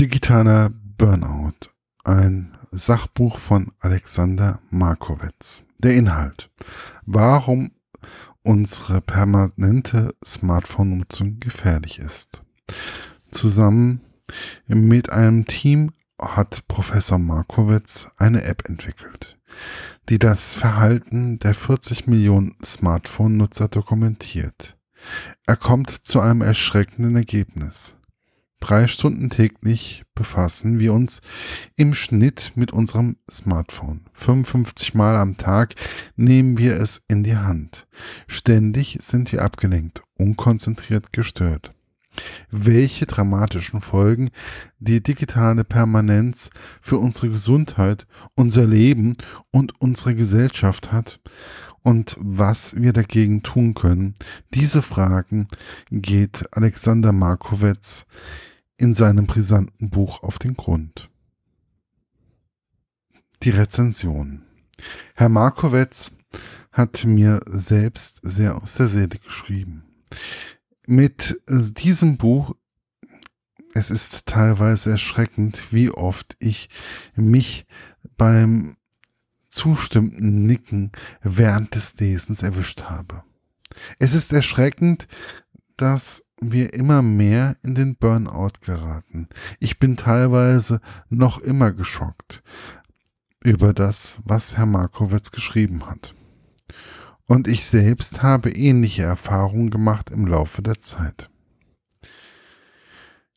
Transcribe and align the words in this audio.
Digitaler 0.00 0.70
Burnout. 0.96 1.70
Ein 2.04 2.56
Sachbuch 2.70 3.36
von 3.36 3.72
Alexander 3.80 4.60
Markowitz. 4.70 5.64
Der 5.78 5.96
Inhalt. 5.96 6.50
Warum 7.04 7.72
unsere 8.44 9.00
permanente 9.00 10.14
Smartphone-Nutzung 10.24 11.40
gefährlich 11.40 11.98
ist. 11.98 12.40
Zusammen 13.32 14.02
mit 14.68 15.10
einem 15.10 15.46
Team 15.46 15.90
hat 16.22 16.68
Professor 16.68 17.18
Markowitz 17.18 18.08
eine 18.18 18.44
App 18.44 18.68
entwickelt, 18.68 19.36
die 20.08 20.20
das 20.20 20.54
Verhalten 20.54 21.40
der 21.40 21.54
40 21.54 22.06
Millionen 22.06 22.54
Smartphone-Nutzer 22.64 23.66
dokumentiert. 23.66 24.76
Er 25.44 25.56
kommt 25.56 25.90
zu 25.90 26.20
einem 26.20 26.42
erschreckenden 26.42 27.16
Ergebnis. 27.16 27.97
Drei 28.60 28.88
Stunden 28.88 29.30
täglich 29.30 30.04
befassen 30.14 30.78
wir 30.78 30.92
uns 30.92 31.22
im 31.76 31.94
Schnitt 31.94 32.52
mit 32.54 32.72
unserem 32.72 33.16
Smartphone. 33.30 34.02
55 34.14 34.94
Mal 34.94 35.16
am 35.16 35.36
Tag 35.36 35.74
nehmen 36.16 36.58
wir 36.58 36.78
es 36.78 37.00
in 37.08 37.22
die 37.22 37.36
Hand. 37.36 37.86
Ständig 38.26 38.98
sind 39.00 39.32
wir 39.32 39.42
abgelenkt, 39.42 40.02
unkonzentriert 40.18 41.12
gestört. 41.12 41.70
Welche 42.50 43.06
dramatischen 43.06 43.80
Folgen 43.80 44.30
die 44.80 45.02
digitale 45.02 45.62
Permanenz 45.64 46.50
für 46.80 46.98
unsere 46.98 47.30
Gesundheit, 47.30 48.06
unser 48.34 48.66
Leben 48.66 49.14
und 49.52 49.80
unsere 49.80 50.16
Gesellschaft 50.16 50.90
hat 50.90 51.20
und 51.82 52.16
was 52.18 52.74
wir 52.76 52.92
dagegen 52.92 53.42
tun 53.42 53.74
können, 53.74 54.14
diese 54.52 54.82
Fragen 54.82 55.46
geht 55.90 56.44
Alexander 56.50 57.12
Markowitz 57.12 58.04
in 58.78 58.94
seinem 58.94 59.26
brisanten 59.26 59.90
Buch 59.90 60.22
auf 60.22 60.38
den 60.38 60.54
Grund. 60.54 61.10
Die 63.42 63.50
Rezension. 63.50 64.42
Herr 65.14 65.28
Markowitz 65.28 66.12
hat 66.72 67.04
mir 67.04 67.40
selbst 67.46 68.20
sehr 68.22 68.60
aus 68.62 68.74
der 68.74 68.88
Seele 68.88 69.18
geschrieben. 69.18 69.82
Mit 70.86 71.40
diesem 71.48 72.16
Buch, 72.16 72.54
es 73.74 73.90
ist 73.90 74.26
teilweise 74.26 74.92
erschreckend, 74.92 75.60
wie 75.72 75.90
oft 75.90 76.36
ich 76.38 76.70
mich 77.14 77.66
beim 78.16 78.76
zustimmenden 79.48 80.46
Nicken 80.46 80.92
während 81.22 81.74
des 81.74 81.98
Lesens 81.98 82.42
erwischt 82.42 82.84
habe. 82.84 83.24
Es 83.98 84.14
ist 84.14 84.32
erschreckend, 84.32 85.08
dass 85.78 86.24
wir 86.40 86.74
immer 86.74 87.02
mehr 87.02 87.56
in 87.62 87.74
den 87.74 87.96
Burnout 87.96 88.60
geraten. 88.60 89.28
Ich 89.60 89.78
bin 89.78 89.96
teilweise 89.96 90.80
noch 91.08 91.40
immer 91.40 91.72
geschockt 91.72 92.42
über 93.42 93.72
das, 93.72 94.18
was 94.24 94.56
Herr 94.56 94.66
Markowitz 94.66 95.30
geschrieben 95.30 95.86
hat. 95.86 96.14
Und 97.26 97.46
ich 97.46 97.64
selbst 97.64 98.22
habe 98.22 98.50
ähnliche 98.50 99.02
Erfahrungen 99.02 99.70
gemacht 99.70 100.10
im 100.10 100.26
Laufe 100.26 100.62
der 100.62 100.80
Zeit. 100.80 101.30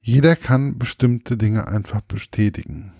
Jeder 0.00 0.36
kann 0.36 0.78
bestimmte 0.78 1.36
Dinge 1.36 1.68
einfach 1.68 2.00
bestätigen, 2.00 2.92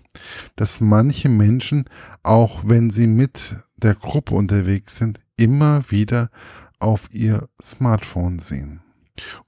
dass 0.56 0.80
manche 0.80 1.28
Menschen, 1.28 1.84
auch 2.22 2.62
wenn 2.66 2.90
sie 2.90 3.06
mit 3.06 3.56
der 3.76 3.94
Gruppe 3.94 4.34
unterwegs 4.34 4.96
sind, 4.96 5.20
immer 5.36 5.90
wieder 5.90 6.30
auf 6.78 7.12
ihr 7.12 7.48
Smartphone 7.60 8.38
sehen 8.38 8.83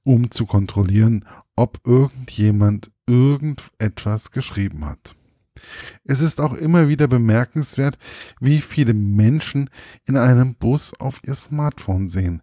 um 0.05 0.31
zu 0.31 0.47
kontrollieren, 0.47 1.25
ob 1.57 1.81
irgendjemand 1.85 2.91
irgendetwas 3.07 4.31
geschrieben 4.31 4.85
hat. 4.85 5.17
Es 6.05 6.21
ist 6.21 6.41
auch 6.41 6.53
immer 6.53 6.89
wieder 6.89 7.09
bemerkenswert, 7.09 7.99
wie 8.41 8.61
viele 8.61 8.95
Menschen 8.95 9.71
in 10.05 10.17
einem 10.17 10.55
Bus 10.55 10.95
auf 10.95 11.21
ihr 11.25 11.35
Smartphone 11.35 12.09
sehen, 12.09 12.43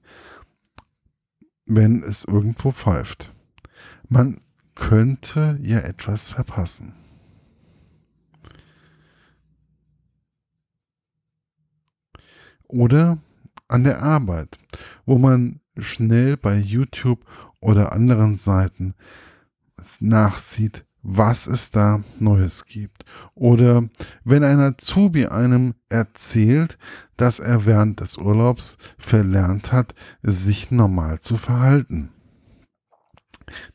wenn 1.65 2.03
es 2.03 2.25
irgendwo 2.25 2.71
pfeift. 2.71 3.33
Man 4.09 4.41
könnte 4.75 5.59
ja 5.61 5.79
etwas 5.79 6.29
verpassen. 6.29 6.93
Oder 12.67 13.19
an 13.67 13.83
der 13.83 14.01
Arbeit, 14.01 14.57
wo 15.05 15.17
man 15.17 15.59
schnell 15.77 16.37
bei 16.37 16.55
YouTube 16.55 17.25
oder 17.59 17.93
anderen 17.93 18.37
Seiten 18.37 18.93
nachsieht, 19.99 20.85
was 21.01 21.47
es 21.47 21.71
da 21.71 22.03
Neues 22.19 22.65
gibt. 22.65 23.05
Oder 23.35 23.89
wenn 24.23 24.43
ein 24.43 24.59
Azubi 24.59 25.27
einem 25.27 25.73
erzählt, 25.89 26.77
dass 27.17 27.39
er 27.39 27.65
während 27.65 27.99
des 27.99 28.17
Urlaubs 28.17 28.77
verlernt 28.97 29.71
hat, 29.71 29.93
sich 30.23 30.71
normal 30.71 31.19
zu 31.19 31.37
verhalten. 31.37 32.09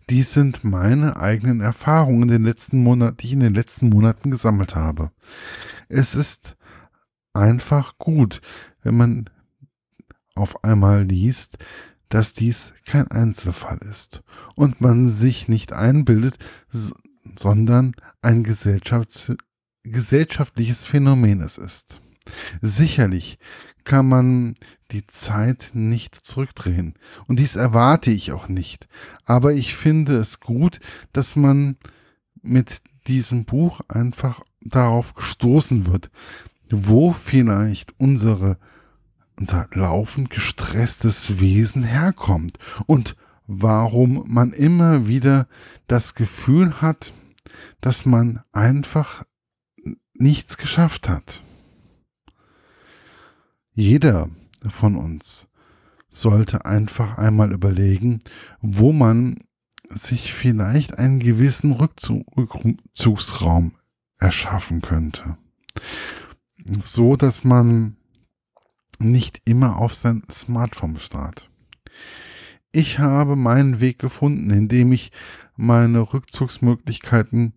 Dies 0.08 0.32
sind 0.32 0.64
meine 0.64 1.18
eigenen 1.18 1.60
Erfahrungen 1.60 2.22
in 2.22 2.28
den 2.28 2.44
letzten 2.44 2.82
Monaten, 2.82 3.18
die 3.18 3.26
ich 3.26 3.32
in 3.34 3.40
den 3.40 3.54
letzten 3.54 3.90
Monaten 3.90 4.30
gesammelt 4.30 4.74
habe. 4.74 5.10
Es 5.88 6.14
ist 6.14 6.56
einfach 7.34 7.98
gut, 7.98 8.40
wenn 8.82 8.96
man 8.96 9.30
auf 10.38 10.64
einmal 10.64 11.04
liest, 11.04 11.58
dass 12.08 12.32
dies 12.32 12.72
kein 12.86 13.08
Einzelfall 13.08 13.78
ist 13.90 14.22
und 14.54 14.80
man 14.80 15.08
sich 15.08 15.48
nicht 15.48 15.72
einbildet, 15.72 16.38
sondern 17.36 17.94
ein 18.22 18.44
Gesellschafts 18.44 19.32
gesellschaftliches 19.84 20.84
Phänomen 20.84 21.40
es 21.40 21.56
ist. 21.56 22.00
Sicherlich 22.60 23.38
kann 23.84 24.06
man 24.06 24.54
die 24.90 25.06
Zeit 25.06 25.70
nicht 25.72 26.14
zurückdrehen 26.14 26.94
und 27.26 27.38
dies 27.38 27.56
erwarte 27.56 28.10
ich 28.10 28.32
auch 28.32 28.48
nicht, 28.48 28.86
aber 29.24 29.52
ich 29.54 29.74
finde 29.74 30.16
es 30.16 30.40
gut, 30.40 30.78
dass 31.12 31.36
man 31.36 31.76
mit 32.42 32.82
diesem 33.06 33.44
Buch 33.44 33.80
einfach 33.88 34.42
darauf 34.60 35.14
gestoßen 35.14 35.86
wird, 35.86 36.10
wo 36.70 37.12
vielleicht 37.12 37.94
unsere 37.98 38.58
unser 39.38 39.68
laufend 39.72 40.30
gestresstes 40.30 41.40
Wesen 41.40 41.82
herkommt 41.82 42.58
und 42.86 43.16
warum 43.46 44.24
man 44.26 44.52
immer 44.52 45.06
wieder 45.06 45.48
das 45.86 46.14
Gefühl 46.14 46.80
hat, 46.80 47.12
dass 47.80 48.04
man 48.04 48.40
einfach 48.52 49.24
nichts 50.14 50.56
geschafft 50.56 51.08
hat. 51.08 51.42
Jeder 53.74 54.28
von 54.68 54.96
uns 54.96 55.46
sollte 56.10 56.64
einfach 56.64 57.16
einmal 57.16 57.52
überlegen, 57.52 58.18
wo 58.60 58.92
man 58.92 59.38
sich 59.88 60.34
vielleicht 60.34 60.98
einen 60.98 61.20
gewissen 61.20 61.72
Rückzugsraum 61.72 63.74
erschaffen 64.18 64.82
könnte. 64.82 65.38
So 66.78 67.16
dass 67.16 67.44
man 67.44 67.97
nicht 68.98 69.40
immer 69.44 69.78
auf 69.78 69.94
sein 69.94 70.22
Smartphone 70.30 70.98
starrt. 70.98 71.50
Ich 72.72 72.98
habe 72.98 73.36
meinen 73.36 73.80
Weg 73.80 73.98
gefunden, 73.98 74.50
indem 74.50 74.92
ich 74.92 75.10
meine 75.56 76.12
Rückzugsmöglichkeiten 76.12 77.54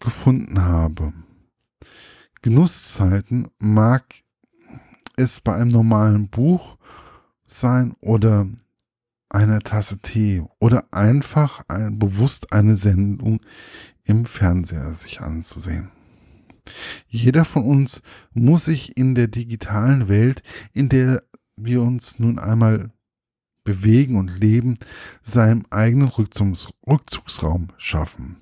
gefunden 0.00 0.62
habe. 0.62 1.12
Genusszeiten 2.42 3.48
mag 3.58 4.04
es 5.16 5.40
bei 5.40 5.54
einem 5.54 5.70
normalen 5.70 6.28
Buch 6.28 6.76
sein 7.46 7.94
oder 8.00 8.46
einer 9.28 9.60
Tasse 9.60 9.98
Tee 9.98 10.42
oder 10.58 10.84
einfach 10.90 11.62
ein, 11.68 11.98
bewusst 11.98 12.52
eine 12.52 12.76
Sendung 12.76 13.40
im 14.04 14.26
Fernseher 14.26 14.92
sich 14.94 15.20
anzusehen. 15.20 15.90
Jeder 17.14 17.44
von 17.44 17.64
uns 17.64 18.00
muss 18.32 18.64
sich 18.64 18.96
in 18.96 19.14
der 19.14 19.28
digitalen 19.28 20.08
Welt, 20.08 20.42
in 20.72 20.88
der 20.88 21.22
wir 21.56 21.82
uns 21.82 22.18
nun 22.18 22.38
einmal 22.38 22.90
bewegen 23.64 24.16
und 24.16 24.28
leben, 24.28 24.78
seinen 25.22 25.70
eigenen 25.70 26.08
Rückzugs 26.08 26.72
Rückzugsraum 26.88 27.68
schaffen, 27.76 28.38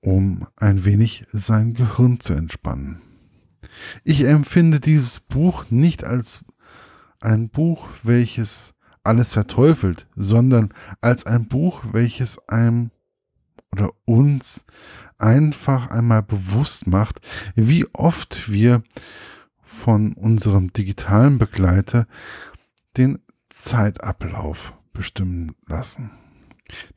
um 0.00 0.48
ein 0.56 0.84
wenig 0.84 1.24
sein 1.32 1.72
Gehirn 1.74 2.18
zu 2.18 2.32
entspannen. 2.32 3.00
Ich 4.02 4.24
empfinde 4.24 4.80
dieses 4.80 5.20
Buch 5.20 5.66
nicht 5.70 6.02
als 6.02 6.44
ein 7.20 7.48
Buch, 7.48 7.86
welches 8.02 8.74
alles 9.04 9.34
verteufelt, 9.34 10.08
sondern 10.16 10.74
als 11.00 11.26
ein 11.26 11.46
Buch, 11.46 11.80
welches 11.92 12.40
einem 12.48 12.90
oder 13.70 13.90
uns 14.04 14.64
einfach 15.22 15.90
einmal 15.90 16.22
bewusst 16.22 16.86
macht, 16.86 17.20
wie 17.54 17.86
oft 17.92 18.50
wir 18.50 18.82
von 19.62 20.12
unserem 20.12 20.72
digitalen 20.72 21.38
Begleiter 21.38 22.06
den 22.96 23.20
Zeitablauf 23.48 24.74
bestimmen 24.92 25.52
lassen. 25.66 26.10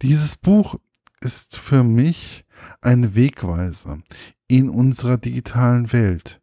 Dieses 0.01 0.35
Buch 0.35 0.79
ist 1.21 1.57
für 1.57 1.83
mich 1.83 2.45
ein 2.81 3.15
Wegweiser 3.15 3.99
in 4.47 4.69
unserer 4.69 5.17
digitalen 5.17 5.91
Welt. 5.91 6.41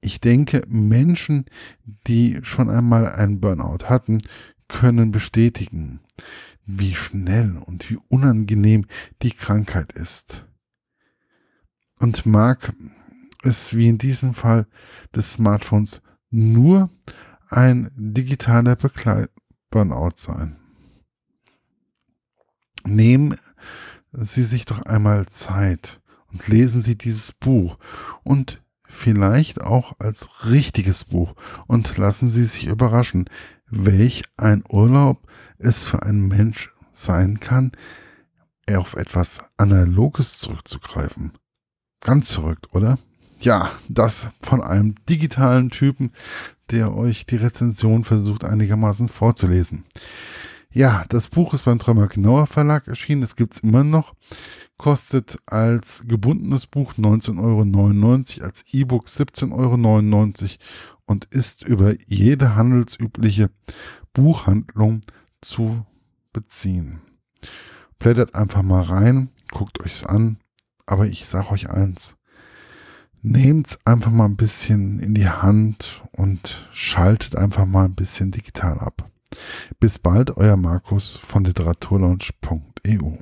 Ich 0.00 0.20
denke, 0.20 0.62
Menschen, 0.68 1.46
die 2.06 2.40
schon 2.42 2.70
einmal 2.70 3.06
einen 3.06 3.40
Burnout 3.40 3.88
hatten, 3.88 4.20
können 4.68 5.12
bestätigen, 5.12 6.00
wie 6.66 6.94
schnell 6.94 7.56
und 7.56 7.90
wie 7.90 7.98
unangenehm 8.08 8.86
die 9.22 9.30
Krankheit 9.30 9.92
ist. 9.92 10.46
Und 12.04 12.26
mag 12.26 12.74
es 13.44 13.74
wie 13.74 13.88
in 13.88 13.96
diesem 13.96 14.34
Fall 14.34 14.66
des 15.16 15.32
Smartphones 15.32 16.02
nur 16.28 16.90
ein 17.48 17.90
digitaler 17.96 18.76
Begleit 18.76 19.30
Burnout 19.70 20.16
sein. 20.16 20.56
Nehmen 22.84 23.38
Sie 24.12 24.42
sich 24.42 24.66
doch 24.66 24.82
einmal 24.82 25.24
Zeit 25.28 26.02
und 26.30 26.46
lesen 26.46 26.82
Sie 26.82 26.98
dieses 26.98 27.32
Buch 27.32 27.78
und 28.22 28.62
vielleicht 28.84 29.62
auch 29.62 29.98
als 29.98 30.44
richtiges 30.44 31.06
Buch 31.06 31.34
und 31.68 31.96
lassen 31.96 32.28
Sie 32.28 32.44
sich 32.44 32.66
überraschen, 32.66 33.30
welch 33.70 34.24
ein 34.36 34.62
Urlaub 34.68 35.26
es 35.56 35.86
für 35.86 36.02
einen 36.02 36.28
Mensch 36.28 36.70
sein 36.92 37.40
kann, 37.40 37.72
auf 38.70 38.92
etwas 38.92 39.40
Analoges 39.56 40.38
zurückzugreifen. 40.38 41.32
Ganz 42.04 42.32
verrückt, 42.32 42.68
oder? 42.72 42.98
Ja, 43.40 43.72
das 43.88 44.28
von 44.40 44.62
einem 44.62 44.94
digitalen 45.08 45.70
Typen, 45.70 46.12
der 46.70 46.94
euch 46.94 47.26
die 47.26 47.36
Rezension 47.36 48.04
versucht 48.04 48.44
einigermaßen 48.44 49.08
vorzulesen. 49.08 49.84
Ja, 50.70 51.04
das 51.08 51.28
Buch 51.28 51.54
ist 51.54 51.64
beim 51.64 51.78
Träumer 51.78 52.08
Genauer 52.08 52.46
Verlag 52.46 52.88
erschienen. 52.88 53.22
Das 53.22 53.36
gibt's 53.36 53.60
immer 53.60 53.84
noch. 53.84 54.14
Kostet 54.76 55.38
als 55.46 56.02
gebundenes 56.06 56.66
Buch 56.66 56.94
19,99 56.94 58.38
Euro, 58.40 58.44
als 58.46 58.64
E-Book 58.70 59.06
17,99 59.06 59.52
Euro 59.52 60.48
und 61.06 61.24
ist 61.26 61.62
über 61.62 61.94
jede 62.06 62.54
handelsübliche 62.54 63.50
Buchhandlung 64.12 65.00
zu 65.40 65.86
beziehen. 66.32 67.00
Blättert 67.98 68.34
einfach 68.34 68.62
mal 68.62 68.82
rein, 68.82 69.30
guckt 69.52 69.80
euch's 69.82 70.04
an, 70.04 70.38
aber 70.86 71.06
ich 71.06 71.26
sage 71.26 71.50
euch 71.50 71.70
eins, 71.70 72.14
nehmt's 73.22 73.78
einfach 73.84 74.10
mal 74.10 74.26
ein 74.26 74.36
bisschen 74.36 74.98
in 75.00 75.14
die 75.14 75.28
Hand 75.28 76.02
und 76.12 76.68
schaltet 76.72 77.36
einfach 77.36 77.66
mal 77.66 77.86
ein 77.86 77.94
bisschen 77.94 78.30
digital 78.30 78.78
ab. 78.78 79.10
Bis 79.80 79.98
bald, 79.98 80.36
euer 80.36 80.56
Markus 80.56 81.16
von 81.16 81.44
literaturlaunch.eu. 81.44 83.18